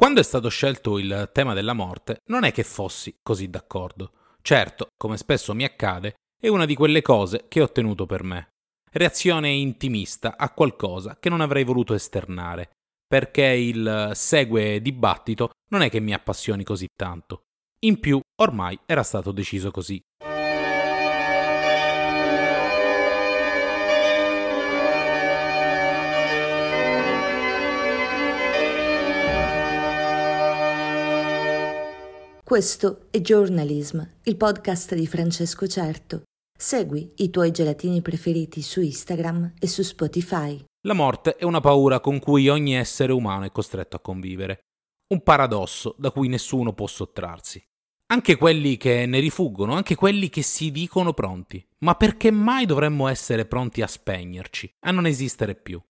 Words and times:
Quando 0.00 0.20
è 0.20 0.24
stato 0.24 0.48
scelto 0.48 0.96
il 0.96 1.28
tema 1.30 1.52
della 1.52 1.74
morte, 1.74 2.22
non 2.28 2.44
è 2.44 2.52
che 2.52 2.64
fossi 2.64 3.18
così 3.22 3.50
d'accordo. 3.50 4.12
Certo, 4.40 4.86
come 4.96 5.18
spesso 5.18 5.54
mi 5.54 5.62
accade, 5.62 6.14
è 6.40 6.48
una 6.48 6.64
di 6.64 6.74
quelle 6.74 7.02
cose 7.02 7.44
che 7.48 7.60
ho 7.60 7.70
tenuto 7.70 8.06
per 8.06 8.22
me. 8.22 8.48
Reazione 8.92 9.50
intimista 9.50 10.38
a 10.38 10.54
qualcosa 10.54 11.18
che 11.20 11.28
non 11.28 11.42
avrei 11.42 11.64
voluto 11.64 11.92
esternare, 11.92 12.70
perché 13.06 13.44
il 13.44 14.12
segue 14.14 14.80
dibattito 14.80 15.50
non 15.68 15.82
è 15.82 15.90
che 15.90 16.00
mi 16.00 16.14
appassioni 16.14 16.64
così 16.64 16.86
tanto. 16.96 17.42
In 17.80 18.00
più, 18.00 18.18
ormai 18.40 18.80
era 18.86 19.02
stato 19.02 19.32
deciso 19.32 19.70
così. 19.70 20.00
Questo 32.50 33.06
è 33.12 33.20
Journalism, 33.20 34.02
il 34.24 34.36
podcast 34.36 34.96
di 34.96 35.06
Francesco 35.06 35.68
Certo. 35.68 36.22
Segui 36.58 37.12
i 37.18 37.30
tuoi 37.30 37.52
gelatini 37.52 38.02
preferiti 38.02 38.60
su 38.60 38.80
Instagram 38.80 39.52
e 39.56 39.68
su 39.68 39.82
Spotify. 39.82 40.60
La 40.84 40.94
morte 40.94 41.36
è 41.36 41.44
una 41.44 41.60
paura 41.60 42.00
con 42.00 42.18
cui 42.18 42.48
ogni 42.48 42.74
essere 42.74 43.12
umano 43.12 43.44
è 43.44 43.52
costretto 43.52 43.94
a 43.94 44.00
convivere. 44.00 44.62
Un 45.14 45.22
paradosso 45.22 45.94
da 45.96 46.10
cui 46.10 46.26
nessuno 46.26 46.72
può 46.72 46.88
sottrarsi. 46.88 47.62
Anche 48.06 48.34
quelli 48.34 48.76
che 48.76 49.06
ne 49.06 49.20
rifuggono, 49.20 49.74
anche 49.74 49.94
quelli 49.94 50.28
che 50.28 50.42
si 50.42 50.72
dicono 50.72 51.12
pronti. 51.12 51.64
Ma 51.84 51.94
perché 51.94 52.32
mai 52.32 52.66
dovremmo 52.66 53.06
essere 53.06 53.46
pronti 53.46 53.80
a 53.80 53.86
spegnerci, 53.86 54.68
a 54.86 54.90
non 54.90 55.06
esistere 55.06 55.54
più? 55.54 55.80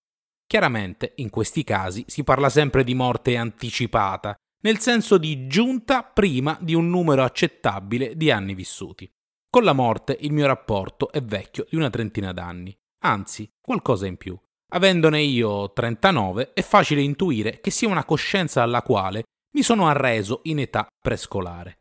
Chiaramente, 0.47 1.13
in 1.15 1.31
questi 1.31 1.65
casi, 1.65 2.05
si 2.07 2.23
parla 2.23 2.51
sempre 2.51 2.85
di 2.85 2.93
morte 2.93 3.39
anticipata, 3.39 4.35
nel 4.61 4.79
senso 4.79 5.19
di 5.19 5.47
giunta 5.47 6.03
prima 6.03 6.59
di 6.61 6.75
un 6.75 6.89
numero 6.89 7.23
accettabile 7.23 8.17
di 8.17 8.31
anni 8.31 8.55
vissuti. 8.55 9.11
Con 9.49 9.65
la 9.65 9.73
morte 9.73 10.17
il 10.21 10.33
mio 10.33 10.47
rapporto 10.47 11.11
è 11.11 11.21
vecchio 11.21 11.67
di 11.69 11.77
una 11.77 11.91
trentina 11.91 12.33
d'anni, 12.33 12.77
anzi 13.05 13.51
qualcosa 13.61 14.07
in 14.07 14.17
più. 14.17 14.39
Avendone 14.73 15.21
io 15.21 15.73
39 15.73 16.53
è 16.53 16.63
facile 16.63 17.01
intuire 17.01 17.61
che 17.61 17.71
sia 17.71 17.89
una 17.89 18.05
coscienza 18.05 18.63
alla 18.63 18.83
quale 18.83 19.25
mi 19.53 19.63
sono 19.63 19.89
arreso 19.89 20.41
in 20.45 20.61
età 20.61 20.87
prescolare. 21.01 21.79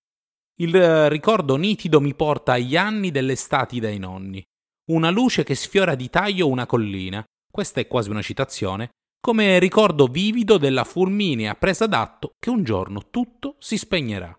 Il 0.59 0.75
eh, 0.75 1.09
ricordo 1.09 1.55
nitido 1.55 2.01
mi 2.01 2.15
porta 2.15 2.53
agli 2.53 2.75
anni 2.75 3.11
delle 3.11 3.35
stati 3.35 3.79
dai 3.79 3.99
nonni. 3.99 4.43
Una 4.89 5.11
luce 5.11 5.43
che 5.43 5.53
sfiora 5.53 5.93
di 5.93 6.09
taglio 6.09 6.47
una 6.47 6.65
collina, 6.65 7.23
questa 7.51 7.79
è 7.79 7.87
quasi 7.87 8.09
una 8.09 8.23
citazione, 8.23 8.89
come 9.19 9.59
ricordo 9.59 10.07
vivido 10.07 10.57
della 10.57 10.83
fulminea 10.83 11.55
presa 11.55 11.85
d'atto 11.87 12.33
che 12.39 12.49
un 12.49 12.63
giorno 12.63 13.09
tutto 13.09 13.55
si 13.59 13.77
spegnerà. 13.77 14.37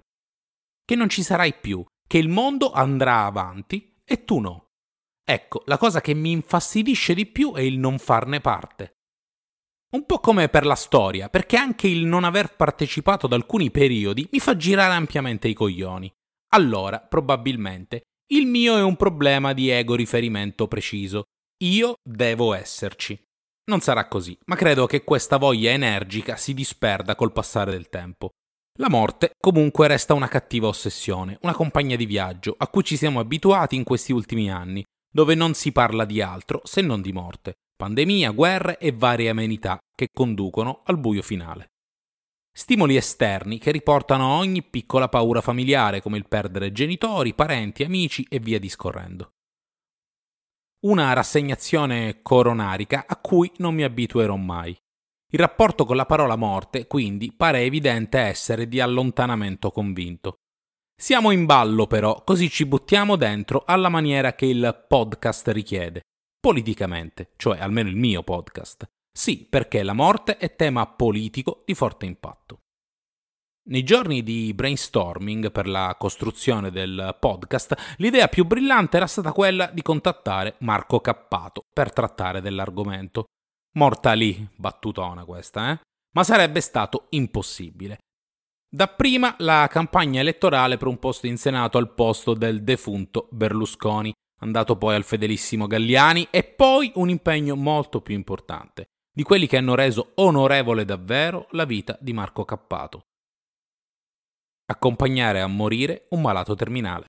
Che 0.84 0.95
non 0.95 1.09
ci 1.09 1.23
sarai 1.23 1.55
più, 1.55 1.84
che 2.06 2.19
il 2.19 2.28
mondo 2.28 2.73
andrà 2.73 3.25
avanti 3.25 3.95
e 4.05 4.25
tu 4.25 4.41
no. 4.41 4.70
Ecco, 5.23 5.62
la 5.67 5.78
cosa 5.78 6.01
che 6.01 6.14
mi 6.14 6.33
infastidisce 6.33 7.14
di 7.14 7.27
più 7.27 7.53
è 7.53 7.61
il 7.61 7.78
non 7.78 7.98
farne 7.98 8.41
parte. 8.41 8.97
Un 9.92 10.06
po' 10.06 10.19
come 10.19 10.48
per 10.48 10.67
la 10.67 10.75
storia, 10.75 11.28
perché 11.28 11.56
anche 11.56 11.86
il 11.86 12.06
non 12.06 12.25
aver 12.25 12.56
partecipato 12.56 13.27
ad 13.27 13.33
alcuni 13.33 13.70
periodi 13.70 14.28
mi 14.33 14.41
fa 14.41 14.56
girare 14.56 14.95
ampiamente 14.95 15.47
i 15.48 15.55
coglioni. 15.55 16.12
Allora, 16.53 17.01
probabilmente, 17.01 18.03
il 18.33 18.47
mio 18.47 18.77
è 18.77 18.83
un 18.83 18.97
problema 18.97 19.53
di 19.53 19.69
ego 19.69 19.95
riferimento 19.95 20.67
preciso. 20.69 21.25
Io 21.64 21.95
devo 22.03 22.55
esserci. 22.55 23.20
Non 23.64 23.80
sarà 23.80 24.08
così, 24.08 24.36
ma 24.47 24.56
credo 24.56 24.86
che 24.86 25.05
questa 25.05 25.36
voglia 25.36 25.70
energica 25.70 26.36
si 26.36 26.55
disperda 26.55 27.14
col 27.14 27.33
passare 27.33 27.70
del 27.70 27.89
tempo. 27.89 28.30
La 28.78 28.89
morte 28.89 29.33
comunque 29.39 29.86
resta 29.86 30.14
una 30.14 30.28
cattiva 30.28 30.69
ossessione, 30.69 31.39
una 31.42 31.55
compagna 31.55 31.97
di 31.97 32.06
viaggio 32.06 32.55
a 32.56 32.69
cui 32.69 32.83
ci 32.83 32.97
siamo 32.97 33.20
abituati 33.20 33.77
in 33.77 33.84
questi 33.84 34.12
ultimi 34.12 34.50
anni, 34.50 34.84
dove 35.12 35.34
non 35.34 35.55
si 35.55 35.72
parla 35.72 36.05
di 36.05 36.23
altro 36.23 36.62
se 36.64 36.80
non 36.80 37.02
di 37.02 37.12
morte, 37.12 37.55
pandemia, 37.77 38.30
guerre 38.30 38.79
e 38.79 38.92
varie 38.92 39.29
amenità 39.29 39.79
che 39.95 40.08
conducono 40.12 40.83
al 40.86 40.98
buio 40.98 41.23
finale. 41.23 41.67
Stimoli 42.52 42.96
esterni 42.96 43.58
che 43.58 43.70
riportano 43.70 44.27
ogni 44.27 44.62
piccola 44.62 45.08
paura 45.08 45.40
familiare 45.40 46.01
come 46.01 46.18
il 46.18 46.27
perdere 46.27 46.73
genitori, 46.73 47.35
parenti, 47.35 47.85
amici 47.85 48.27
e 48.29 48.39
via 48.39 48.58
discorrendo 48.58 49.33
una 50.80 51.13
rassegnazione 51.13 52.20
coronarica 52.23 53.05
a 53.07 53.17
cui 53.17 53.51
non 53.58 53.74
mi 53.74 53.83
abituerò 53.83 54.36
mai. 54.36 54.74
Il 55.33 55.39
rapporto 55.39 55.85
con 55.85 55.96
la 55.96 56.07
parola 56.07 56.36
morte, 56.36 56.86
quindi, 56.86 57.33
pare 57.33 57.61
evidente 57.61 58.18
essere 58.18 58.67
di 58.67 58.80
allontanamento 58.80 59.70
convinto. 59.70 60.36
Siamo 61.01 61.30
in 61.30 61.46
ballo 61.46 61.86
però, 61.86 62.24
così 62.24 62.51
ci 62.51 62.67
buttiamo 62.67 63.17
dentro 63.17 63.63
alla 63.67 63.89
maniera 63.89 64.35
che 64.35 64.46
il 64.46 64.85
podcast 64.89 65.48
richiede. 65.48 66.02
Politicamente, 66.41 67.33
cioè 67.36 67.58
almeno 67.61 67.89
il 67.89 67.97
mio 67.97 68.23
podcast. 68.23 68.89
Sì, 69.12 69.47
perché 69.48 69.83
la 69.83 69.92
morte 69.92 70.39
è 70.39 70.57
tema 70.57 70.86
politico 70.86 71.62
di 71.64 71.74
forte 71.74 72.07
impatto. 72.07 72.60
Nei 73.70 73.85
giorni 73.85 74.25
di 74.25 74.53
brainstorming 74.53 75.53
per 75.53 75.69
la 75.69 75.95
costruzione 75.97 76.73
del 76.73 77.17
podcast, 77.20 77.95
l'idea 77.98 78.27
più 78.27 78.45
brillante 78.45 78.97
era 78.97 79.07
stata 79.07 79.31
quella 79.31 79.70
di 79.73 79.81
contattare 79.81 80.57
Marco 80.58 80.98
Cappato 81.01 81.67
per 81.73 81.92
trattare 81.92 82.41
dell'argomento. 82.41 83.27
Morta 83.75 84.13
lì, 84.14 84.45
battutona 84.57 85.25
questa, 85.25 85.70
eh? 85.70 85.79
Ma 86.14 86.25
sarebbe 86.25 86.61
stato 86.61 87.07
impossibile. 87.11 87.98
Dapprima 88.69 89.36
la 89.39 89.69
campagna 89.70 90.19
elettorale 90.19 90.77
per 90.77 90.89
un 90.89 90.98
posto 90.98 91.29
in 91.29 91.36
Senato 91.36 91.79
al 91.79 91.95
posto 91.95 92.35
del 92.35 92.64
defunto 92.64 93.29
Berlusconi, 93.30 94.13
andato 94.41 94.75
poi 94.75 94.97
al 94.97 95.05
fedelissimo 95.05 95.69
Galliani, 95.69 96.27
e 96.33 96.42
poi 96.42 96.91
un 96.97 97.09
impegno 97.09 97.55
molto 97.55 98.01
più 98.01 98.17
importante, 98.17 98.89
di 99.14 99.23
quelli 99.23 99.47
che 99.47 99.59
hanno 99.59 99.77
reso 99.77 100.11
onorevole 100.17 100.85
davvero 100.85 101.47
la 101.53 101.64
vita 101.64 101.97
di 102.01 102.13
Marco 102.13 102.45
Cappato 102.45 103.05
accompagnare 104.70 105.41
a 105.41 105.47
morire 105.48 106.07
un 106.11 106.20
malato 106.20 106.55
terminale. 106.55 107.07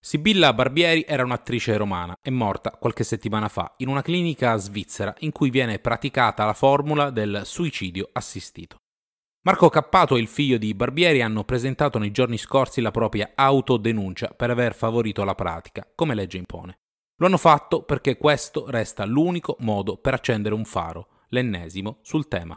Sibilla 0.00 0.52
Barbieri 0.52 1.04
era 1.06 1.24
un'attrice 1.24 1.76
romana, 1.76 2.14
è 2.22 2.30
morta 2.30 2.70
qualche 2.70 3.02
settimana 3.02 3.48
fa 3.48 3.74
in 3.78 3.88
una 3.88 4.02
clinica 4.02 4.56
svizzera 4.56 5.12
in 5.18 5.32
cui 5.32 5.50
viene 5.50 5.80
praticata 5.80 6.44
la 6.44 6.52
formula 6.52 7.10
del 7.10 7.42
suicidio 7.44 8.08
assistito. 8.12 8.76
Marco 9.42 9.68
Cappato 9.68 10.14
e 10.14 10.20
il 10.20 10.28
figlio 10.28 10.58
di 10.58 10.74
Barbieri 10.74 11.20
hanno 11.20 11.42
presentato 11.42 11.98
nei 11.98 12.12
giorni 12.12 12.38
scorsi 12.38 12.80
la 12.80 12.92
propria 12.92 13.32
autodenuncia 13.34 14.28
per 14.28 14.50
aver 14.50 14.74
favorito 14.74 15.24
la 15.24 15.34
pratica, 15.34 15.90
come 15.94 16.14
legge 16.14 16.38
impone. 16.38 16.78
Lo 17.16 17.26
hanno 17.26 17.36
fatto 17.36 17.82
perché 17.82 18.16
questo 18.16 18.70
resta 18.70 19.04
l'unico 19.04 19.56
modo 19.60 19.96
per 19.96 20.14
accendere 20.14 20.54
un 20.54 20.64
faro, 20.64 21.24
l'ennesimo, 21.30 21.98
sul 22.02 22.28
tema. 22.28 22.56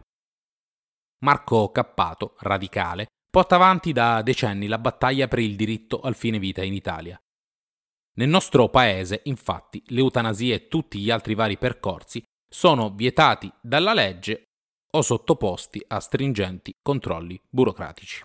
Marco 1.24 1.72
Cappato, 1.72 2.36
radicale, 2.40 3.08
porta 3.32 3.56
avanti 3.56 3.94
da 3.94 4.22
decenni 4.22 4.68
la 4.68 4.78
battaglia 4.78 5.30
per 5.30 5.40
il 5.40 5.56
diritto 5.56 6.02
al 6.02 6.16
fine 6.16 6.38
vita 6.38 6.62
in 6.64 6.74
Italia. 6.74 7.20
Nel 8.16 8.28
nostro 8.28 8.68
paese, 8.68 9.22
infatti, 9.24 9.82
l'eutanasia 9.88 10.54
e 10.54 10.68
tutti 10.68 11.00
gli 11.00 11.10
altri 11.10 11.34
vari 11.34 11.58
percorsi 11.58 12.22
sono 12.48 12.90
vietati 12.90 13.50
dalla 13.62 13.94
legge 13.94 14.50
o 14.92 15.02
sottoposti 15.02 15.82
a 15.88 16.02
stringenti 16.02 16.76
controlli 16.82 17.42
burocratici. 17.50 18.22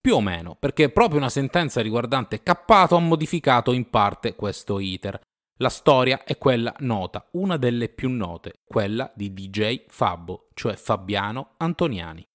Più 0.00 0.16
o 0.16 0.20
meno, 0.20 0.56
perché 0.56 0.90
proprio 0.90 1.18
una 1.18 1.28
sentenza 1.28 1.80
riguardante 1.80 2.42
Cappato 2.42 2.96
ha 2.96 3.00
modificato 3.00 3.72
in 3.72 3.88
parte 3.90 4.34
questo 4.34 4.80
iter. 4.80 5.20
La 5.60 5.68
storia 5.68 6.24
è 6.24 6.36
quella 6.36 6.74
nota, 6.80 7.28
una 7.32 7.56
delle 7.56 7.88
più 7.88 8.10
note, 8.10 8.60
quella 8.64 9.12
di 9.14 9.32
DJ 9.32 9.84
Fabbo, 9.86 10.48
cioè 10.54 10.74
Fabiano 10.74 11.54
Antoniani. 11.58 12.27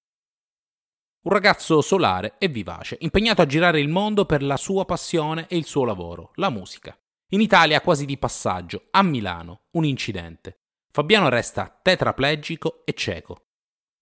Un 1.24 1.32
ragazzo 1.32 1.80
solare 1.80 2.34
e 2.36 2.48
vivace, 2.48 2.98
impegnato 3.00 3.40
a 3.40 3.46
girare 3.46 3.80
il 3.80 3.88
mondo 3.88 4.26
per 4.26 4.42
la 4.42 4.58
sua 4.58 4.84
passione 4.84 5.46
e 5.48 5.56
il 5.56 5.64
suo 5.64 5.86
lavoro, 5.86 6.32
la 6.34 6.50
musica. 6.50 6.94
In 7.32 7.40
Italia 7.40 7.80
quasi 7.80 8.04
di 8.04 8.18
passaggio, 8.18 8.88
a 8.90 9.02
Milano, 9.02 9.62
un 9.70 9.86
incidente. 9.86 10.58
Fabiano 10.92 11.30
resta 11.30 11.80
tetraplegico 11.82 12.82
e 12.84 12.92
cieco. 12.92 13.46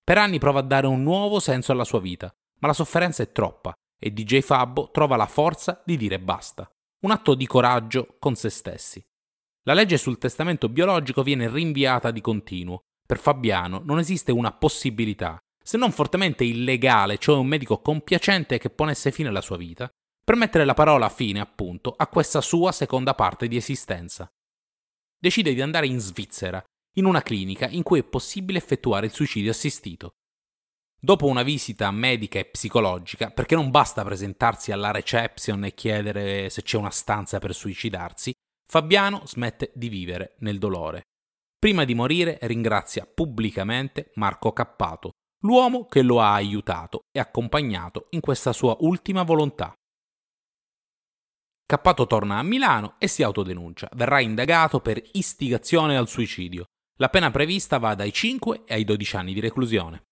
Per 0.03 0.19
anni 0.19 0.41
prova 0.41 0.59
a 0.59 0.65
dare 0.65 0.89
un 0.89 1.05
nuovo 1.05 1.39
senso 1.39 1.71
alla 1.71 1.85
sua 1.85 2.01
vita, 2.01 2.29
ma 2.59 2.67
la 2.67 2.75
sofferenza 2.75 3.23
è 3.23 3.31
troppa 3.31 3.73
e 3.97 4.13
DJ 4.13 4.41
Fabbo 4.41 4.91
trova 4.91 5.15
la 5.15 5.27
forza 5.27 5.81
di 5.87 5.97
dire 5.97 6.19
basta. 6.19 6.69
Un 7.05 7.13
atto 7.13 7.37
di 7.37 7.47
coraggio 7.47 8.17
con 8.19 8.35
se 8.35 8.51
stessi. 8.51 9.01
La 9.63 9.75
legge 9.75 9.97
sul 9.97 10.19
testamento 10.19 10.69
biologico 10.69 11.23
viene 11.23 11.49
rinviata 11.49 12.11
di 12.11 12.21
continuo. 12.21 12.81
Per 13.07 13.19
Fabiano 13.21 13.81
non 13.85 14.01
esiste 14.01 14.33
una 14.33 14.51
possibilità 14.51 15.41
se 15.63 15.77
non 15.77 15.93
fortemente 15.93 16.45
illegale, 16.45 17.19
cioè 17.19 17.37
un 17.37 17.47
medico 17.47 17.81
compiacente 17.81 18.59
che 18.59 18.71
ponesse 18.71 19.11
fine 19.11 19.29
alla 19.29 19.41
sua 19.41 19.57
vita, 19.57 19.89
per 20.25 20.37
mettere 20.37 20.65
la 20.65 20.75
parola 20.75 21.09
fine, 21.09 21.41
appunto, 21.41 21.95
a 21.97 22.07
questa 22.07 22.41
sua 22.41 22.73
seconda 22.73 23.15
parte 23.15 23.49
di 23.49 23.57
esistenza. 23.57 24.31
Decide 25.19 25.55
di 25.55 25.61
andare 25.61 25.87
in 25.87 25.99
Svizzera, 25.99 26.63
in 26.97 27.05
una 27.05 27.23
clinica 27.23 27.69
in 27.69 27.83
cui 27.83 28.01
è 28.01 28.05
possibile 28.05 28.59
effettuare 28.59 29.07
il 29.07 29.13
suicidio 29.13 29.51
assistito. 29.51 30.13
Dopo 31.01 31.27
una 31.27 31.43
visita 31.43 31.91
medica 31.91 32.39
e 32.39 32.45
psicologica, 32.45 33.31
perché 33.31 33.55
non 33.57 33.71
basta 33.71 34.05
presentarsi 34.05 34.71
alla 34.71 34.93
reception 34.93 35.65
e 35.65 35.75
chiedere 35.75 36.49
se 36.51 36.63
c'è 36.63 36.77
una 36.77 36.91
stanza 36.91 37.39
per 37.39 37.55
suicidarsi, 37.55 38.33
Fabiano 38.73 39.27
smette 39.27 39.71
di 39.75 39.91
vivere 39.91 40.37
nel 40.39 40.59
dolore. 40.59 41.03
Prima 41.59 41.85
di 41.85 41.95
morire 41.95 42.39
ringrazia 42.43 43.05
pubblicamente 43.05 44.13
Marco 44.15 44.53
Cappato, 44.55 45.11
l'uomo 45.43 45.87
che 45.87 46.03
lo 46.03 46.21
ha 46.21 46.33
aiutato 46.35 47.05
e 47.11 47.21
accompagnato 47.21 48.07
in 48.11 48.21
questa 48.21 48.53
sua 48.53 48.77
ultima 48.81 49.23
volontà. 49.23 49.75
Cappato 51.65 52.07
torna 52.07 52.39
a 52.39 52.43
Milano 52.43 52.97
e 52.99 53.09
si 53.09 53.23
autodenuncia. 53.23 53.89
Verrà 53.95 54.21
indagato 54.21 54.81
per 54.81 55.03
istigazione 55.13 55.97
al 55.97 56.09
suicidio. 56.09 56.67
La 56.99 57.09
pena 57.09 57.31
prevista 57.31 57.79
va 57.79 57.95
dai 57.95 58.13
5 58.13 58.65
ai 58.69 58.85
12 58.85 59.17
anni 59.17 59.33
di 59.33 59.41
reclusione. 59.41 60.03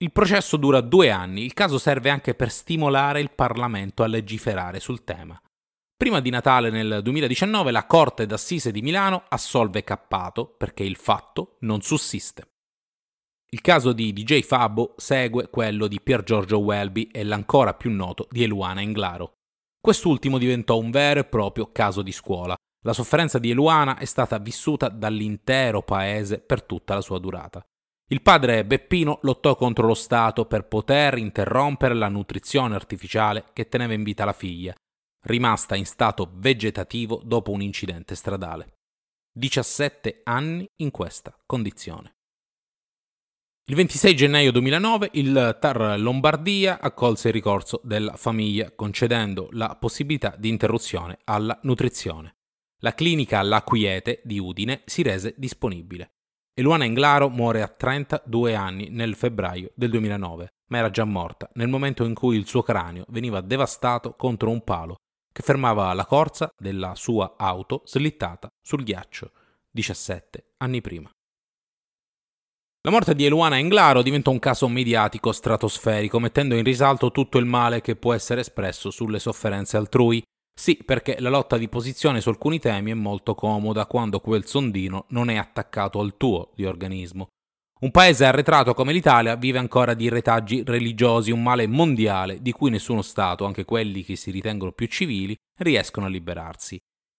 Il 0.00 0.12
processo 0.12 0.56
dura 0.56 0.80
due 0.80 1.10
anni, 1.10 1.44
il 1.44 1.54
caso 1.54 1.78
serve 1.78 2.10
anche 2.10 2.34
per 2.34 2.50
stimolare 2.50 3.20
il 3.20 3.30
Parlamento 3.30 4.02
a 4.02 4.06
legiferare 4.06 4.80
sul 4.80 5.04
tema. 5.04 5.40
Prima 5.96 6.20
di 6.20 6.30
Natale 6.30 6.70
nel 6.70 7.00
2019 7.02 7.72
la 7.72 7.86
Corte 7.86 8.26
d'Assise 8.26 8.70
di 8.70 8.82
Milano 8.82 9.24
assolve 9.28 9.82
Cappato 9.82 10.46
perché 10.46 10.84
il 10.84 10.96
fatto 10.96 11.56
non 11.60 11.80
sussiste. 11.82 12.57
Il 13.50 13.62
caso 13.62 13.94
di 13.94 14.12
DJ 14.12 14.42
Fabo 14.42 14.92
segue 14.98 15.48
quello 15.48 15.86
di 15.86 16.02
Pier 16.02 16.22
Giorgio 16.22 16.58
Welby 16.58 17.08
e 17.10 17.24
l'ancora 17.24 17.72
più 17.72 17.90
noto 17.90 18.28
di 18.30 18.42
Eluana 18.42 18.82
Englaro. 18.82 19.36
Quest'ultimo 19.80 20.36
diventò 20.36 20.76
un 20.76 20.90
vero 20.90 21.20
e 21.20 21.24
proprio 21.24 21.72
caso 21.72 22.02
di 22.02 22.12
scuola. 22.12 22.54
La 22.84 22.92
sofferenza 22.92 23.38
di 23.38 23.48
Eluana 23.48 23.96
è 23.96 24.04
stata 24.04 24.36
vissuta 24.36 24.90
dall'intero 24.90 25.80
paese 25.80 26.40
per 26.40 26.62
tutta 26.62 26.92
la 26.92 27.00
sua 27.00 27.18
durata. 27.18 27.64
Il 28.10 28.20
padre 28.20 28.66
Beppino 28.66 29.18
lottò 29.22 29.56
contro 29.56 29.86
lo 29.86 29.94
Stato 29.94 30.44
per 30.44 30.66
poter 30.68 31.16
interrompere 31.16 31.94
la 31.94 32.08
nutrizione 32.08 32.74
artificiale 32.74 33.46
che 33.54 33.68
teneva 33.68 33.94
in 33.94 34.02
vita 34.02 34.26
la 34.26 34.34
figlia, 34.34 34.74
rimasta 35.24 35.74
in 35.74 35.86
stato 35.86 36.30
vegetativo 36.34 37.22
dopo 37.24 37.50
un 37.50 37.62
incidente 37.62 38.14
stradale. 38.14 38.74
17 39.32 40.20
anni 40.24 40.66
in 40.82 40.90
questa 40.90 41.34
condizione. 41.46 42.16
Il 43.70 43.74
26 43.74 44.16
gennaio 44.16 44.50
2009 44.50 45.10
il 45.12 45.58
TAR 45.60 46.00
Lombardia 46.00 46.80
accolse 46.80 47.28
il 47.28 47.34
ricorso 47.34 47.82
della 47.84 48.14
famiglia 48.16 48.72
concedendo 48.74 49.48
la 49.52 49.76
possibilità 49.78 50.34
di 50.38 50.48
interruzione 50.48 51.18
alla 51.24 51.58
nutrizione. 51.64 52.36
La 52.78 52.94
clinica 52.94 53.42
La 53.42 53.62
Quiete 53.62 54.22
di 54.24 54.38
Udine 54.38 54.80
si 54.86 55.02
rese 55.02 55.34
disponibile. 55.36 56.12
E 56.54 56.62
Luana 56.62 56.84
Englaro 56.84 57.28
muore 57.28 57.60
a 57.60 57.68
32 57.68 58.54
anni 58.54 58.88
nel 58.88 59.14
febbraio 59.14 59.72
del 59.74 59.90
2009, 59.90 60.48
ma 60.68 60.78
era 60.78 60.88
già 60.88 61.04
morta 61.04 61.50
nel 61.52 61.68
momento 61.68 62.04
in 62.04 62.14
cui 62.14 62.38
il 62.38 62.46
suo 62.46 62.62
cranio 62.62 63.04
veniva 63.08 63.42
devastato 63.42 64.14
contro 64.14 64.48
un 64.48 64.64
palo 64.64 64.94
che 65.30 65.42
fermava 65.42 65.92
la 65.92 66.06
corsa 66.06 66.48
della 66.56 66.94
sua 66.94 67.34
auto 67.36 67.82
slittata 67.84 68.48
sul 68.62 68.82
ghiaccio 68.82 69.30
17 69.70 70.54
anni 70.56 70.80
prima. 70.80 71.12
La 72.82 72.90
morte 72.90 73.14
di 73.14 73.24
Eluana 73.24 73.58
Englaro 73.58 74.02
diventa 74.02 74.30
un 74.30 74.38
caso 74.38 74.68
mediatico 74.68 75.32
stratosferico, 75.32 76.18
mettendo 76.18 76.54
in 76.54 76.64
risalto 76.64 77.10
tutto 77.10 77.38
il 77.38 77.44
male 77.44 77.80
che 77.80 77.96
può 77.96 78.14
essere 78.14 78.40
espresso 78.40 78.90
sulle 78.90 79.18
sofferenze 79.18 79.76
altrui 79.76 80.22
sì, 80.58 80.76
perché 80.84 81.20
la 81.20 81.28
lotta 81.28 81.56
di 81.56 81.68
posizione 81.68 82.20
su 82.20 82.30
alcuni 82.30 82.58
temi 82.58 82.90
è 82.90 82.94
molto 82.94 83.36
comoda 83.36 83.86
quando 83.86 84.18
quel 84.18 84.44
sondino 84.44 85.04
non 85.10 85.30
è 85.30 85.36
attaccato 85.36 86.00
al 86.00 86.16
tuo 86.16 86.50
di 86.56 86.64
organismo. 86.64 87.28
Un 87.80 87.92
paese 87.92 88.24
arretrato 88.24 88.74
come 88.74 88.92
l'Italia 88.92 89.36
vive 89.36 89.58
ancora 89.58 89.94
di 89.94 90.08
retaggi 90.08 90.64
religiosi, 90.66 91.30
un 91.30 91.44
male 91.44 91.68
mondiale 91.68 92.42
di 92.42 92.50
cui 92.50 92.70
nessuno 92.70 93.02
Stato, 93.02 93.44
anche 93.44 93.64
quelli 93.64 94.02
che 94.02 94.16
si 94.16 94.32
ritengono 94.32 94.72
più 94.72 94.88
civili, 94.88 95.36
riescono 95.60 96.06
a 96.06 96.08
liberarsi. 96.08 96.76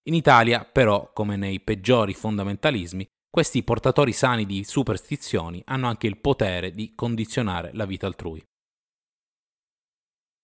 In 0.09 0.15
Italia, 0.15 0.67
però, 0.69 1.13
come 1.13 1.37
nei 1.37 1.61
peggiori 1.61 2.13
fondamentalismi, 2.13 3.07
questi 3.29 3.63
portatori 3.63 4.11
sani 4.11 4.45
di 4.45 4.63
superstizioni 4.63 5.61
hanno 5.65 5.87
anche 5.87 6.07
il 6.07 6.17
potere 6.17 6.71
di 6.71 6.93
condizionare 6.95 7.69
la 7.73 7.85
vita 7.85 8.07
altrui. 8.07 8.43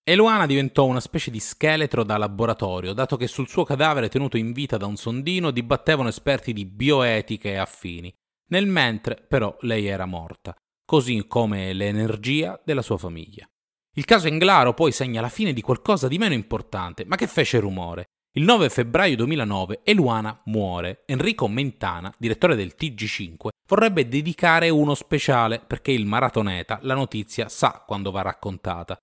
Eluana 0.07 0.45
diventò 0.45 0.85
una 0.85 0.99
specie 0.99 1.31
di 1.31 1.39
scheletro 1.39 2.03
da 2.03 2.17
laboratorio, 2.17 2.93
dato 2.93 3.17
che 3.17 3.25
sul 3.25 3.47
suo 3.47 3.63
cadavere 3.63 4.07
tenuto 4.07 4.37
in 4.37 4.51
vita 4.51 4.77
da 4.77 4.85
un 4.85 4.97
sondino 4.97 5.49
dibattevano 5.49 6.09
esperti 6.09 6.53
di 6.53 6.65
bioetica 6.65 7.49
e 7.49 7.55
affini. 7.55 8.13
Nel 8.49 8.67
mentre, 8.67 9.15
però, 9.27 9.57
lei 9.61 9.87
era 9.87 10.05
morta, 10.05 10.55
così 10.85 11.25
come 11.25 11.73
l'energia 11.73 12.61
della 12.63 12.83
sua 12.83 12.99
famiglia. 12.99 13.49
Il 13.97 14.05
caso 14.05 14.27
Englaro 14.27 14.75
poi 14.75 14.91
segna 14.91 15.21
la 15.21 15.29
fine 15.29 15.53
di 15.53 15.61
qualcosa 15.61 16.07
di 16.07 16.19
meno 16.19 16.35
importante, 16.35 17.03
ma 17.05 17.15
che 17.15 17.25
fece 17.25 17.59
rumore. 17.59 18.05
Il 18.37 18.43
9 18.43 18.67
febbraio 18.67 19.15
2009 19.15 19.79
Eluana 19.85 20.41
muore. 20.47 21.03
Enrico 21.05 21.47
Mentana, 21.47 22.13
direttore 22.17 22.57
del 22.57 22.75
TG5, 22.77 23.47
vorrebbe 23.65 24.09
dedicare 24.09 24.67
uno 24.67 24.93
speciale 24.93 25.61
perché 25.65 25.93
il 25.93 26.05
maratoneta 26.05 26.79
la 26.81 26.95
notizia 26.95 27.47
sa 27.47 27.81
quando 27.87 28.11
va 28.11 28.23
raccontata. 28.23 28.97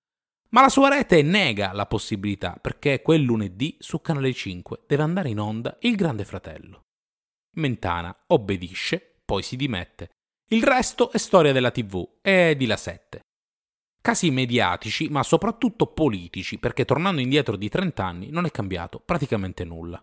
Ma 0.51 0.61
la 0.61 0.69
sua 0.69 0.91
rete 0.91 1.23
nega 1.23 1.73
la 1.73 1.87
possibilità 1.87 2.59
perché 2.61 3.01
quel 3.01 3.23
lunedì 3.23 3.75
su 3.79 4.03
Canale 4.03 4.35
5 4.35 4.81
deve 4.87 5.03
andare 5.03 5.31
in 5.31 5.41
onda 5.41 5.79
Il 5.81 5.97
Grande 5.97 6.27
Fratello. 6.27 6.83
Mentana 7.57 8.15
obbedisce, 8.27 9.23
poi 9.25 9.43
si 9.43 9.57
dimette. 9.57 10.11
Il 10.51 10.63
resto 10.63 11.11
è 11.11 11.17
storia 11.17 11.53
della 11.53 11.71
TV 11.71 12.07
e 12.21 12.55
di 12.55 12.67
La 12.67 12.77
7. 12.77 13.21
Casi 14.03 14.33
mediatici, 14.33 15.09
ma 15.09 15.23
soprattutto 15.23 15.87
politici, 15.87 16.59
perché 16.59 16.85
tornando 16.85 17.21
indietro 17.21 17.55
di 17.55 17.69
30 17.69 18.05
anni 18.05 18.31
non 18.31 18.47
è 18.47 18.51
cambiato 18.51 18.99
praticamente 18.99 19.65
nulla. 19.65 20.03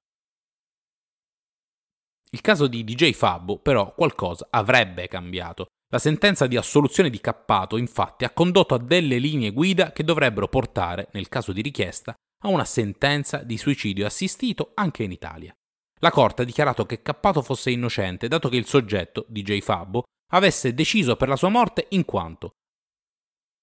Il 2.31 2.39
caso 2.39 2.67
di 2.67 2.85
DJ 2.85 3.11
Fabbo, 3.11 3.57
però, 3.57 3.93
qualcosa 3.93 4.47
avrebbe 4.51 5.09
cambiato, 5.09 5.65
la 5.91 5.99
sentenza 5.99 6.47
di 6.47 6.55
assoluzione 6.55 7.09
di 7.09 7.19
Cappato, 7.19 7.75
infatti, 7.75 8.23
ha 8.23 8.29
condotto 8.29 8.73
a 8.73 8.79
delle 8.79 9.17
linee 9.17 9.51
guida 9.51 9.91
che 9.91 10.05
dovrebbero 10.05 10.47
portare, 10.47 11.09
nel 11.11 11.27
caso 11.27 11.51
di 11.51 11.61
richiesta, 11.61 12.13
a 12.43 12.47
una 12.47 12.63
sentenza 12.63 13.39
di 13.39 13.57
suicidio 13.57 14.05
assistito 14.05 14.71
anche 14.75 15.03
in 15.03 15.11
Italia. 15.11 15.53
La 15.99 16.11
Corte 16.11 16.43
ha 16.43 16.45
dichiarato 16.45 16.85
che 16.85 17.01
Cappato 17.01 17.41
fosse 17.41 17.69
innocente, 17.69 18.29
dato 18.29 18.47
che 18.47 18.55
il 18.55 18.65
soggetto, 18.65 19.25
DJ 19.27 19.59
Fabbo, 19.59 20.03
avesse 20.31 20.73
deciso 20.73 21.17
per 21.17 21.27
la 21.27 21.35
sua 21.35 21.49
morte 21.49 21.87
in 21.89 22.05
quanto 22.05 22.51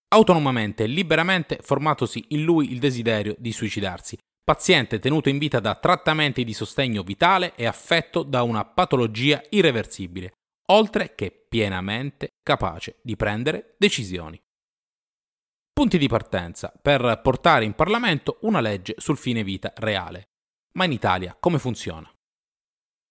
autonomamente 0.08 0.85
e 0.85 0.87
liberamente 0.87 1.59
formatosi 1.61 2.25
in 2.28 2.45
lui 2.45 2.73
il 2.73 2.78
desiderio 2.78 3.35
di 3.38 3.52
suicidarsi, 3.52 4.16
paziente 4.45 4.99
tenuto 4.99 5.28
in 5.28 5.38
vita 5.38 5.61
da 5.61 5.75
trattamenti 5.75 6.45
di 6.45 6.54
sostegno 6.54 7.02
vitale 7.02 7.54
e 7.54 7.66
affetto 7.66 8.23
da 8.23 8.42
una 8.42 8.64
patologia 8.64 9.42
irreversibile, 9.50 10.33
oltre 10.71 11.14
che 11.14 11.30
pienamente 11.49 12.30
capace 12.42 12.99
di 13.02 13.16
prendere 13.16 13.75
decisioni. 13.78 14.40
Punti 15.73 15.99
di 15.99 16.09
partenza 16.09 16.73
per 16.80 17.21
portare 17.23 17.64
in 17.64 17.75
Parlamento 17.75 18.38
una 18.42 18.61
legge 18.61 18.95
sul 18.97 19.19
fine 19.19 19.45
vita 19.45 19.73
reale. 19.76 20.28
Ma 20.75 20.85
in 20.85 20.92
Italia 20.92 21.37
come 21.38 21.59
funziona? 21.59 22.11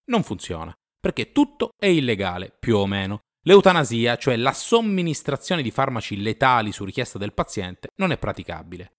Non 0.08 0.22
funziona, 0.22 0.74
perché 0.98 1.32
tutto 1.32 1.70
è 1.76 1.86
illegale, 1.86 2.50
più 2.58 2.76
o 2.76 2.86
meno. 2.86 3.20
L'eutanasia, 3.46 4.16
cioè 4.16 4.34
la 4.36 4.52
somministrazione 4.52 5.62
di 5.62 5.70
farmaci 5.70 6.20
letali 6.20 6.72
su 6.72 6.84
richiesta 6.84 7.16
del 7.16 7.32
paziente, 7.32 7.90
non 7.96 8.10
è 8.10 8.18
praticabile. 8.18 8.94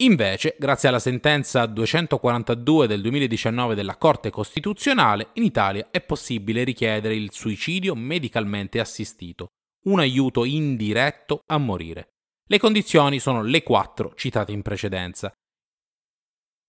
Invece, 0.00 0.56
grazie 0.58 0.88
alla 0.88 0.98
sentenza 0.98 1.66
242 1.66 2.86
del 2.86 3.02
2019 3.02 3.74
della 3.74 3.98
Corte 3.98 4.30
Costituzionale, 4.30 5.30
in 5.34 5.42
Italia 5.42 5.88
è 5.90 6.00
possibile 6.00 6.64
richiedere 6.64 7.14
il 7.14 7.30
suicidio 7.30 7.94
medicalmente 7.94 8.80
assistito, 8.80 9.48
un 9.84 9.98
aiuto 9.98 10.44
indiretto 10.44 11.40
a 11.46 11.58
morire. 11.58 12.08
Le 12.46 12.58
condizioni 12.58 13.18
sono 13.18 13.42
le 13.42 13.62
quattro 13.62 14.14
citate 14.14 14.52
in 14.52 14.62
precedenza. 14.62 15.30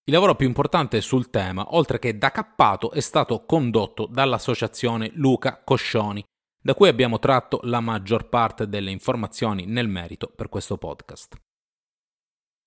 Il 0.03 0.13
lavoro 0.13 0.35
più 0.35 0.47
importante 0.47 0.99
sul 0.99 1.29
tema, 1.29 1.75
oltre 1.75 1.97
che 1.97 2.17
da 2.17 2.31
cappato, 2.31 2.91
è 2.91 2.99
stato 2.99 3.45
condotto 3.45 4.05
dall'associazione 4.05 5.11
Luca 5.13 5.61
Coscioni, 5.63 6.21
da 6.61 6.73
cui 6.73 6.87
abbiamo 6.87 7.19
tratto 7.19 7.59
la 7.63 7.79
maggior 7.79 8.27
parte 8.29 8.67
delle 8.67 8.91
informazioni 8.91 9.65
nel 9.65 9.87
merito 9.87 10.27
per 10.27 10.49
questo 10.49 10.77
podcast. 10.77 11.35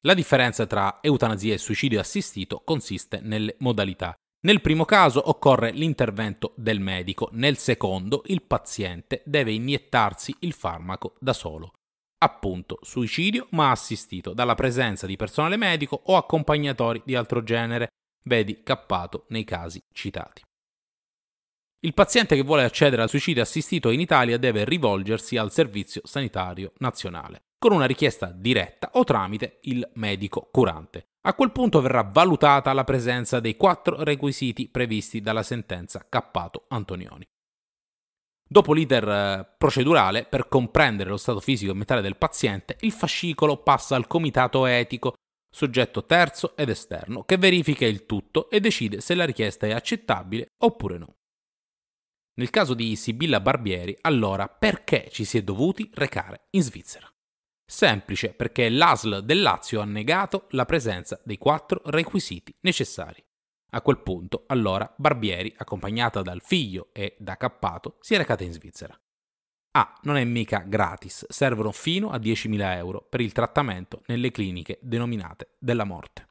La 0.04 0.14
differenza 0.14 0.66
tra 0.66 0.98
eutanasia 1.00 1.54
e 1.54 1.58
suicidio 1.58 2.00
assistito 2.00 2.62
consiste 2.64 3.20
nelle 3.22 3.54
modalità. 3.58 4.14
Nel 4.44 4.60
primo 4.60 4.84
caso 4.84 5.28
occorre 5.28 5.70
l'intervento 5.70 6.54
del 6.56 6.80
medico, 6.80 7.28
nel 7.32 7.56
secondo 7.56 8.22
il 8.26 8.42
paziente 8.42 9.22
deve 9.24 9.52
iniettarsi 9.52 10.34
il 10.40 10.52
farmaco 10.52 11.14
da 11.20 11.32
solo. 11.32 11.74
Appunto, 12.18 12.78
suicidio 12.82 13.46
ma 13.50 13.70
assistito 13.70 14.32
dalla 14.32 14.56
presenza 14.56 15.06
di 15.06 15.14
personale 15.14 15.56
medico 15.56 16.00
o 16.06 16.16
accompagnatori 16.16 17.02
di 17.04 17.14
altro 17.14 17.44
genere, 17.44 17.88
vedi 18.24 18.62
cappato 18.64 19.26
nei 19.28 19.44
casi 19.44 19.80
citati. 19.92 20.42
Il 21.84 21.94
paziente 21.94 22.36
che 22.36 22.42
vuole 22.42 22.62
accedere 22.62 23.02
al 23.02 23.08
suicidio 23.08 23.42
assistito 23.42 23.90
in 23.90 23.98
Italia 23.98 24.38
deve 24.38 24.64
rivolgersi 24.64 25.36
al 25.36 25.50
Servizio 25.50 26.00
Sanitario 26.04 26.72
Nazionale 26.78 27.42
con 27.62 27.72
una 27.72 27.86
richiesta 27.86 28.26
diretta 28.26 28.90
o 28.94 29.04
tramite 29.04 29.58
il 29.62 29.88
medico 29.94 30.48
curante. 30.50 31.10
A 31.22 31.34
quel 31.34 31.52
punto 31.52 31.80
verrà 31.80 32.02
valutata 32.02 32.72
la 32.72 32.82
presenza 32.82 33.38
dei 33.38 33.56
quattro 33.56 34.02
requisiti 34.02 34.68
previsti 34.68 35.20
dalla 35.20 35.44
sentenza 35.44 36.04
Cappato 36.08 36.64
Antonioni. 36.68 37.24
Dopo 38.48 38.72
l'iter 38.72 39.08
eh, 39.08 39.54
procedurale, 39.56 40.24
per 40.24 40.48
comprendere 40.48 41.10
lo 41.10 41.16
stato 41.16 41.38
fisico 41.38 41.70
e 41.70 41.74
mentale 41.74 42.00
del 42.00 42.16
paziente, 42.16 42.76
il 42.80 42.90
fascicolo 42.92 43.58
passa 43.58 43.94
al 43.94 44.08
comitato 44.08 44.66
etico, 44.66 45.14
soggetto 45.48 46.04
terzo 46.04 46.56
ed 46.56 46.68
esterno, 46.68 47.22
che 47.22 47.38
verifica 47.38 47.86
il 47.86 48.06
tutto 48.06 48.50
e 48.50 48.58
decide 48.58 49.00
se 49.00 49.14
la 49.14 49.24
richiesta 49.24 49.68
è 49.68 49.72
accettabile 49.72 50.48
oppure 50.64 50.98
no. 50.98 51.14
Nel 52.34 52.48
caso 52.48 52.72
di 52.72 52.96
Sibilla 52.96 53.40
Barbieri, 53.40 53.96
allora 54.00 54.48
perché 54.48 55.08
ci 55.10 55.24
si 55.24 55.36
è 55.36 55.42
dovuti 55.42 55.90
recare 55.92 56.46
in 56.50 56.62
Svizzera? 56.62 57.06
Semplice, 57.64 58.32
perché 58.32 58.70
l'ASL 58.70 59.22
del 59.22 59.42
Lazio 59.42 59.80
ha 59.80 59.84
negato 59.84 60.46
la 60.50 60.64
presenza 60.64 61.20
dei 61.24 61.36
quattro 61.36 61.82
requisiti 61.84 62.54
necessari. 62.62 63.22
A 63.74 63.82
quel 63.82 64.00
punto, 64.00 64.44
allora, 64.46 64.90
Barbieri, 64.96 65.54
accompagnata 65.56 66.22
dal 66.22 66.40
figlio 66.42 66.88
e 66.92 67.16
da 67.18 67.36
Cappato, 67.36 67.98
si 68.00 68.14
è 68.14 68.16
recata 68.16 68.44
in 68.44 68.52
Svizzera. 68.52 68.98
Ah, 69.72 69.98
non 70.02 70.16
è 70.16 70.24
mica 70.24 70.64
gratis, 70.66 71.26
servono 71.28 71.70
fino 71.70 72.10
a 72.10 72.18
10.000 72.18 72.76
euro 72.76 73.06
per 73.08 73.20
il 73.20 73.32
trattamento 73.32 74.02
nelle 74.06 74.30
cliniche 74.30 74.78
denominate 74.82 75.56
della 75.58 75.84
morte. 75.84 76.28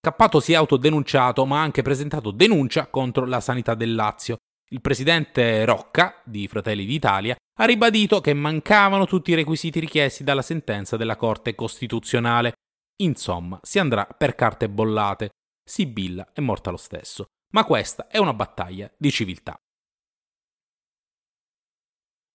Cappato 0.00 0.40
si 0.40 0.52
è 0.52 0.56
autodenunciato 0.56 1.46
ma 1.46 1.60
ha 1.60 1.62
anche 1.62 1.80
presentato 1.80 2.30
denuncia 2.30 2.88
contro 2.88 3.24
la 3.24 3.40
sanità 3.40 3.74
del 3.74 3.94
Lazio 3.94 4.36
il 4.68 4.80
presidente 4.80 5.64
Rocca, 5.64 6.20
di 6.24 6.48
Fratelli 6.48 6.84
d'Italia, 6.84 7.36
ha 7.58 7.64
ribadito 7.64 8.20
che 8.20 8.34
mancavano 8.34 9.06
tutti 9.06 9.30
i 9.30 9.34
requisiti 9.34 9.78
richiesti 9.78 10.24
dalla 10.24 10.42
sentenza 10.42 10.96
della 10.96 11.16
Corte 11.16 11.54
Costituzionale. 11.54 12.54
Insomma, 13.02 13.58
si 13.62 13.78
andrà 13.78 14.04
per 14.06 14.34
carte 14.34 14.68
bollate. 14.68 15.30
Sibilla 15.64 16.32
è 16.32 16.40
morta 16.40 16.70
lo 16.70 16.76
stesso, 16.76 17.26
ma 17.52 17.64
questa 17.64 18.08
è 18.08 18.18
una 18.18 18.34
battaglia 18.34 18.90
di 18.96 19.10
civiltà. 19.10 19.56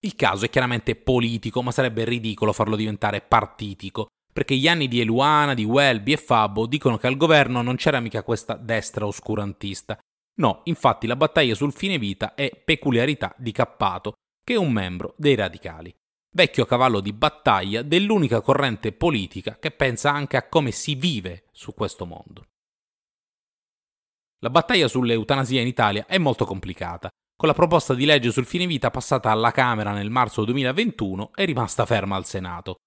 Il 0.01 0.15
caso 0.15 0.45
è 0.45 0.49
chiaramente 0.49 0.95
politico, 0.95 1.61
ma 1.61 1.71
sarebbe 1.71 2.05
ridicolo 2.05 2.53
farlo 2.53 2.77
diventare 2.77 3.19
partitico, 3.21 4.07
perché 4.31 4.55
gli 4.55 4.67
anni 4.67 4.87
di 4.87 5.01
Eluana, 5.01 5.53
di 5.53 5.65
Welby 5.65 6.13
e 6.13 6.17
Fabo 6.17 6.65
dicono 6.65 6.97
che 6.97 7.07
al 7.07 7.17
governo 7.17 7.61
non 7.61 7.75
c'era 7.75 7.99
mica 7.99 8.23
questa 8.23 8.55
destra 8.55 9.05
oscurantista, 9.05 9.99
No, 10.39 10.61
infatti 10.65 11.05
la 11.05 11.17
battaglia 11.17 11.53
sul 11.53 11.73
fine 11.73 11.97
vita 11.97 12.33
è 12.33 12.49
peculiarità 12.51 13.33
di 13.37 13.51
Cappato, 13.51 14.13
che 14.41 14.53
è 14.53 14.57
un 14.57 14.71
membro 14.71 15.13
dei 15.17 15.35
radicali, 15.35 15.93
vecchio 16.33 16.65
cavallo 16.65 17.01
di 17.01 17.11
battaglia 17.11 17.81
dell'unica 17.81 18.39
corrente 18.41 18.93
politica 18.93 19.57
che 19.59 19.71
pensa 19.71 20.11
anche 20.11 20.37
a 20.37 20.47
come 20.47 20.71
si 20.71 20.95
vive 20.95 21.45
su 21.51 21.73
questo 21.73 22.05
mondo. 22.05 22.45
La 24.41 24.49
battaglia 24.49 24.87
sull'eutanasia 24.87 25.59
in 25.59 25.67
Italia 25.67 26.05
è 26.05 26.17
molto 26.17 26.45
complicata. 26.45 27.09
Con 27.35 27.49
la 27.49 27.53
proposta 27.53 27.93
di 27.93 28.05
legge 28.05 28.31
sul 28.31 28.45
fine 28.45 28.65
vita 28.65 28.89
passata 28.89 29.31
alla 29.31 29.51
Camera 29.51 29.91
nel 29.91 30.09
marzo 30.09 30.45
2021 30.45 31.31
è 31.35 31.43
rimasta 31.43 31.85
ferma 31.85 32.15
al 32.15 32.25
Senato. 32.25 32.77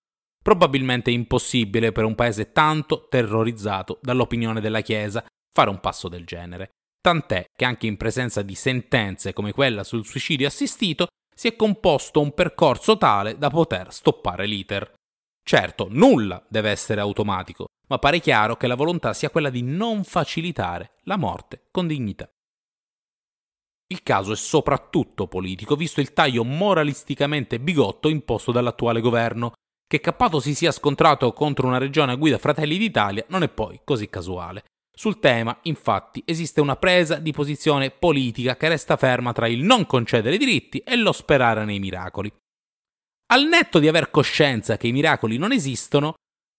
Probabilmente 0.42 1.11
impossibile 1.11 1.92
per 1.92 2.04
un 2.04 2.14
paese 2.14 2.52
tanto 2.52 3.06
terrorizzato 3.09 3.99
dall'opinione 4.00 4.62
della 4.62 4.80
Chiesa 4.80 5.25
fare 5.52 5.68
un 5.68 5.80
passo 5.80 6.09
del 6.09 6.25
genere 6.25 6.73
tant'è 7.02 7.44
che 7.54 7.66
anche 7.66 7.87
in 7.87 7.99
presenza 7.99 8.40
di 8.40 8.54
sentenze 8.54 9.35
come 9.35 9.52
quella 9.52 9.85
sul 9.85 10.06
suicidio 10.06 10.47
assistito 10.47 11.09
si 11.35 11.49
è 11.49 11.56
composto 11.56 12.21
un 12.21 12.32
percorso 12.32 12.97
tale 12.97 13.37
da 13.37 13.50
poter 13.50 13.92
stoppare 13.92 14.47
l'iter. 14.47 14.94
Certo, 15.44 15.88
nulla 15.90 16.42
deve 16.49 16.71
essere 16.71 17.00
automatico, 17.00 17.66
ma 17.88 17.99
pare 17.99 18.21
chiaro 18.21 18.56
che 18.56 18.68
la 18.68 18.76
volontà 18.76 19.12
sia 19.12 19.30
quella 19.30 19.50
di 19.50 19.62
non 19.62 20.04
facilitare 20.04 20.92
la 21.02 21.16
morte 21.16 21.66
con 21.71 21.88
dignità. 21.88 22.30
Il 23.88 24.02
caso 24.02 24.32
è 24.32 24.37
soprattutto 24.37 25.26
politico, 25.26 25.75
visto 25.75 26.00
il 26.00 26.12
taglio 26.12 26.44
moralisticamente 26.44 27.59
bigotto 27.61 28.09
imposto 28.09 28.52
dall'attuale 28.52 29.00
governo. 29.00 29.52
Che 29.87 30.00
Cappato 30.00 30.40
si 30.40 30.54
sia 30.54 30.71
scontrato 30.71 31.32
contro 31.35 31.66
una 31.66 31.76
regione 31.76 32.12
a 32.12 32.16
guida 32.16 32.38
Fratelli 32.38 32.78
d'Italia 32.78 33.26
non 33.28 33.42
è 33.42 33.49
poi 33.49 33.80
così 33.85 34.09
casuale. 34.09 34.64
Sul 34.94 35.18
tema, 35.18 35.58
infatti, 35.62 36.22
esiste 36.26 36.61
una 36.61 36.76
presa 36.76 37.16
di 37.16 37.32
posizione 37.32 37.90
politica 37.90 38.56
che 38.56 38.68
resta 38.68 38.96
ferma 38.96 39.32
tra 39.32 39.49
il 39.49 39.62
non 39.62 39.87
concedere 39.87 40.37
diritti 40.37 40.78
e 40.78 40.96
lo 40.96 41.12
sperare 41.12 41.64
nei 41.64 41.78
miracoli. 41.78 42.32
Al 43.32 43.46
netto 43.46 43.78
di 43.78 43.88
aver 43.88 44.11
coscienza 44.11 44.76
che 44.76 44.88
i 44.88 44.92
miracoli 44.92 45.38
non 45.38 45.52
esistono, 45.52 46.14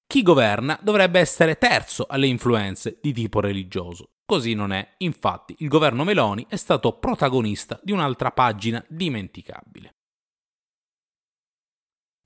chi 0.07 0.23
governa 0.23 0.79
dovrebbe 0.81 1.19
essere 1.19 1.57
terzo 1.57 2.05
alle 2.07 2.27
influenze 2.27 2.97
di 3.01 3.13
tipo 3.13 3.39
religioso. 3.39 4.09
Così 4.25 4.53
non 4.53 4.71
è, 4.71 4.95
infatti 4.97 5.55
il 5.59 5.67
governo 5.67 6.03
Meloni 6.03 6.45
è 6.49 6.55
stato 6.55 6.97
protagonista 6.97 7.79
di 7.83 7.91
un'altra 7.91 8.31
pagina 8.31 8.83
dimenticabile. 8.87 9.91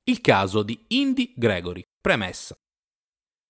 Il 0.04 0.22
caso 0.22 0.64
di 0.64 0.86
Indy 0.90 1.34
Gregory, 1.36 1.84
premessa. 2.00 2.56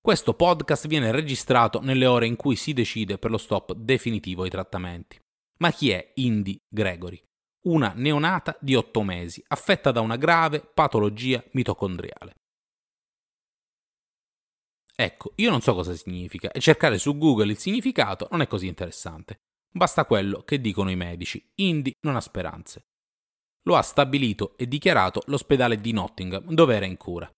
Questo 0.08 0.36
podcast 0.36 0.88
viene 0.88 1.12
registrato 1.12 1.82
nelle 1.82 2.06
ore 2.06 2.28
in 2.28 2.38
cui 2.38 2.56
si 2.56 2.72
decide 2.72 3.18
per 3.18 3.30
lo 3.30 3.38
stop 3.38 3.74
definitivo 3.74 4.44
ai 4.44 4.50
trattamenti. 4.50 5.20
Ma 5.58 5.70
chi 5.70 5.90
è 5.90 6.14
Indy 6.14 6.56
Gregory? 6.66 7.22
Una 7.66 7.92
neonata 7.94 8.58
di 8.62 8.74
8 8.74 9.04
mesi, 9.04 9.44
affetta 9.50 9.92
da 9.92 10.00
una 10.00 10.16
grave 10.16 10.62
patologia 10.62 11.44
mitocondriale. 11.52 12.36
Ecco, 14.96 15.34
io 15.36 15.50
non 15.50 15.60
so 15.60 15.74
cosa 15.74 15.94
significa 15.94 16.52
e 16.52 16.62
cercare 16.62 16.98
su 17.00 17.18
Google 17.18 17.52
il 17.52 17.58
significato 17.58 18.30
non 18.32 18.40
è 18.40 18.48
così 18.48 18.68
interessante. 18.68 19.40
Basta 19.70 20.06
quello 20.06 20.42
che 20.44 20.62
dicono 20.62 20.90
i 20.90 20.96
medici. 20.96 21.52
Indy 21.56 21.92
non 22.06 22.16
ha 22.16 22.22
speranze. 22.22 22.86
Lo 23.64 23.76
ha 23.76 23.82
stabilito 23.82 24.56
e 24.58 24.70
dichiarato 24.70 25.24
l'ospedale 25.26 25.82
di 25.82 25.92
Nottingham, 25.92 26.54
dove 26.54 26.78
era 26.78 26.86
in 26.86 26.96
cura 26.96 27.30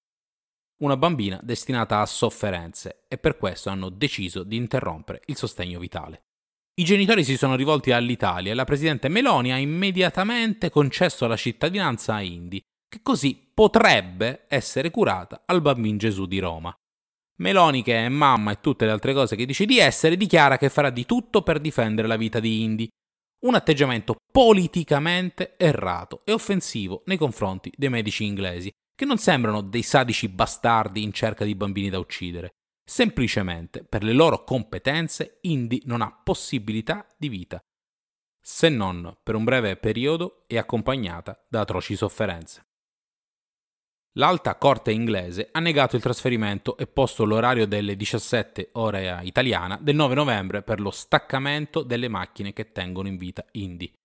una 0.80 0.98
bambina 0.98 1.40
destinata 1.42 2.00
a 2.00 2.06
sofferenze 2.06 3.04
e 3.08 3.18
per 3.18 3.38
questo 3.38 3.70
hanno 3.70 3.90
deciso 3.90 4.44
di 4.44 4.56
interrompere 4.56 5.22
il 5.26 5.36
sostegno 5.36 5.80
vitale. 5.80 6.24
I 6.80 6.84
genitori 6.86 7.26
si 7.26 7.36
sono 7.36 7.56
rivolti 7.56 7.92
all'Italia 7.92 8.52
e 8.52 8.56
la 8.56 8.64
presidente 8.64 9.10
Meloni 9.10 9.52
ha 9.52 9.58
immediatamente 9.58 10.70
concesso 10.70 11.28
la 11.28 11.36
cittadinanza 11.36 12.16
a 12.16 12.22
Indy, 12.22 12.62
che 12.88 13.02
così 13.04 13.52
potrebbe 13.54 14.46
essere 14.48 14.90
curata 14.90 15.44
al 15.46 15.62
bambino 15.62 15.98
Gesù 15.98 16.26
di 16.26 16.40
Roma. 16.40 16.74
Meloni, 17.40 17.84
che 17.84 18.06
è 18.06 18.10
mamma 18.10 18.52
e 18.52 18.60
tutte 18.62 18.86
le 18.86 18.92
altre 18.92 19.14
cose 19.14 19.36
che 19.36 19.46
dice 19.46 19.66
di 19.66 19.80
essere, 19.80 20.16
dichiara 20.18 20.58
che 20.58 20.70
farà 20.70 20.90
di 20.90 21.06
tutto 21.06 21.42
per 21.42 21.60
difendere 21.60 22.08
la 22.08 22.18
vita 22.18 22.40
di 22.40 22.64
Indy. 22.64 22.88
Un 23.46 23.56
atteggiamento 23.56 24.16
politicamente 24.32 25.56
errato 25.58 26.22
e 26.26 26.34
offensivo 26.34 27.04
nei 27.06 27.18
confronti 27.18 27.72
dei 27.76 27.90
medici 27.90 28.26
inglesi, 28.26 28.70
che 29.00 29.06
non 29.06 29.18
sembrano 29.18 29.62
dei 29.62 29.82
sadici 29.82 30.28
bastardi 30.28 31.02
in 31.02 31.14
cerca 31.14 31.46
di 31.46 31.56
bambini 31.56 31.90
da 31.90 32.00
uccidere. 32.00 32.56
Semplicemente, 32.84 33.86
per 33.86 34.04
le 34.04 34.12
loro 34.12 34.44
competenze, 34.44 35.38
Indy 35.44 35.84
non 35.86 36.02
ha 36.02 36.12
possibilità 36.22 37.08
di 37.18 37.30
vita, 37.30 37.64
se 38.42 38.68
non 38.68 39.18
per 39.24 39.36
un 39.36 39.46
breve 39.46 39.78
periodo 39.78 40.44
e 40.48 40.58
accompagnata 40.58 41.46
da 41.48 41.62
atroci 41.62 41.96
sofferenze. 41.96 42.66
L'alta 44.18 44.58
corte 44.58 44.92
inglese 44.92 45.48
ha 45.50 45.62
negato 45.62 45.96
il 45.96 46.02
trasferimento 46.02 46.76
e 46.76 46.86
posto 46.86 47.24
l'orario 47.24 47.66
delle 47.68 47.96
17 47.96 48.72
ore 48.74 49.18
italiana 49.24 49.80
del 49.82 49.96
9 49.96 50.14
novembre 50.14 50.62
per 50.62 50.82
lo 50.82 50.92
staccamento 50.92 51.84
delle 51.84 52.10
macchine 52.10 52.52
che 52.52 52.74
tengono 52.74 53.08
in 53.08 53.16
vita 53.16 53.46
Indy. 53.52 53.99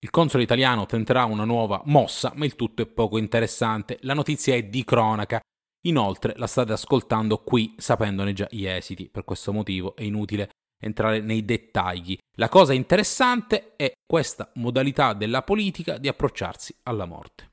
Il 0.00 0.10
console 0.10 0.42
italiano 0.42 0.86
tenterà 0.86 1.24
una 1.24 1.44
nuova 1.44 1.80
mossa, 1.86 2.32
ma 2.36 2.44
il 2.44 2.54
tutto 2.54 2.82
è 2.82 2.86
poco 2.86 3.18
interessante. 3.18 3.98
La 4.02 4.14
notizia 4.14 4.54
è 4.54 4.62
di 4.64 4.84
cronaca. 4.84 5.40
Inoltre 5.86 6.34
la 6.36 6.46
state 6.46 6.72
ascoltando 6.72 7.42
qui 7.42 7.74
sapendone 7.78 8.32
già 8.32 8.46
gli 8.50 8.66
esiti, 8.66 9.08
per 9.08 9.24
questo 9.24 9.52
motivo 9.52 9.94
è 9.96 10.02
inutile 10.02 10.50
entrare 10.78 11.20
nei 11.20 11.44
dettagli. 11.44 12.16
La 12.36 12.48
cosa 12.48 12.72
interessante 12.72 13.74
è 13.76 13.92
questa 14.04 14.50
modalità 14.54 15.14
della 15.14 15.42
politica 15.42 15.96
di 15.98 16.08
approcciarsi 16.08 16.74
alla 16.82 17.06
morte. 17.06 17.52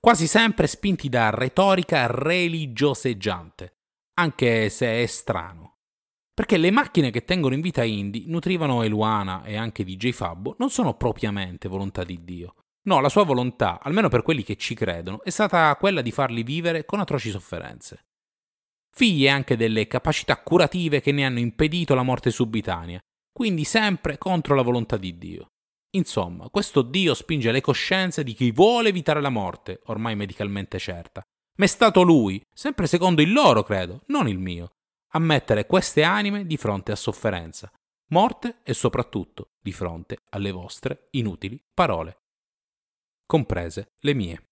Quasi 0.00 0.26
sempre 0.26 0.66
spinti 0.66 1.08
da 1.08 1.30
retorica 1.30 2.06
religioseggiante, 2.06 3.76
anche 4.14 4.68
se 4.68 5.02
è 5.02 5.06
strano. 5.06 5.75
Perché 6.36 6.58
le 6.58 6.70
macchine 6.70 7.10
che 7.10 7.24
tengono 7.24 7.54
in 7.54 7.62
vita 7.62 7.82
Indy 7.82 8.24
nutrivano 8.26 8.82
Eluana 8.82 9.42
e 9.42 9.56
anche 9.56 9.84
DJ 9.84 10.10
Fabbo 10.10 10.54
non 10.58 10.68
sono 10.68 10.92
propriamente 10.92 11.66
volontà 11.66 12.04
di 12.04 12.24
Dio. 12.24 12.56
No, 12.88 13.00
la 13.00 13.08
sua 13.08 13.24
volontà, 13.24 13.80
almeno 13.80 14.10
per 14.10 14.20
quelli 14.20 14.42
che 14.42 14.56
ci 14.56 14.74
credono, 14.74 15.22
è 15.22 15.30
stata 15.30 15.74
quella 15.76 16.02
di 16.02 16.12
farli 16.12 16.42
vivere 16.42 16.84
con 16.84 17.00
atroci 17.00 17.30
sofferenze. 17.30 18.04
Figlie 18.94 19.30
anche 19.30 19.56
delle 19.56 19.86
capacità 19.86 20.36
curative 20.36 21.00
che 21.00 21.10
ne 21.10 21.24
hanno 21.24 21.38
impedito 21.38 21.94
la 21.94 22.02
morte 22.02 22.30
subitanea, 22.30 23.00
quindi 23.32 23.64
sempre 23.64 24.18
contro 24.18 24.54
la 24.54 24.62
volontà 24.62 24.98
di 24.98 25.16
Dio. 25.16 25.46
Insomma, 25.96 26.50
questo 26.50 26.82
Dio 26.82 27.14
spinge 27.14 27.50
le 27.50 27.62
coscienze 27.62 28.22
di 28.22 28.34
chi 28.34 28.50
vuole 28.50 28.90
evitare 28.90 29.22
la 29.22 29.30
morte, 29.30 29.80
ormai 29.86 30.14
medicalmente 30.14 30.78
certa. 30.78 31.22
Ma 31.56 31.64
è 31.64 31.68
stato 31.68 32.02
lui, 32.02 32.42
sempre 32.54 32.86
secondo 32.86 33.22
il 33.22 33.32
loro 33.32 33.62
credo, 33.62 34.02
non 34.08 34.28
il 34.28 34.38
mio, 34.38 34.75
a 35.16 35.18
mettere 35.18 35.64
queste 35.64 36.02
anime 36.02 36.44
di 36.44 36.58
fronte 36.58 36.92
a 36.92 36.96
sofferenza, 36.96 37.72
morte 38.08 38.60
e 38.62 38.74
soprattutto 38.74 39.52
di 39.58 39.72
fronte 39.72 40.18
alle 40.28 40.50
vostre 40.50 41.08
inutili 41.12 41.58
parole, 41.72 42.18
comprese 43.24 43.94
le 44.00 44.12
mie. 44.12 44.45